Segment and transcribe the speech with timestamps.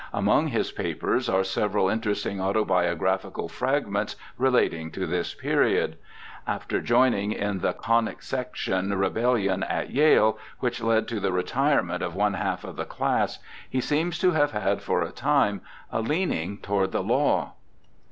[0.15, 5.95] Among his papers are several interesting autobiogra phical fragments relating to this period.
[6.47, 12.15] After joining in the' conic section' rebellion at Yale, which led to the retirement of
[12.15, 13.37] one half of the class,
[13.69, 15.61] he seems to have had for a time
[15.91, 17.53] a leaning toward the law.